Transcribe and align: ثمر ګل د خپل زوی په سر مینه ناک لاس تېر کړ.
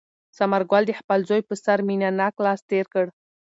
ثمر 0.37 0.61
ګل 0.71 0.83
د 0.87 0.91
خپل 0.99 1.19
زوی 1.29 1.41
په 1.49 1.55
سر 1.63 1.79
مینه 1.87 2.09
ناک 2.19 2.35
لاس 2.45 2.59
تېر 2.69 2.85
کړ. 2.93 3.05